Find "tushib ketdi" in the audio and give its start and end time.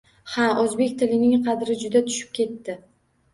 2.09-2.77